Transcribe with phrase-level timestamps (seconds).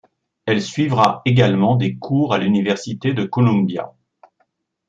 [0.47, 3.93] Elle suivra également des cours à l'université Columbia.